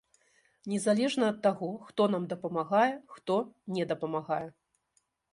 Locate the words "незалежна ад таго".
0.71-1.67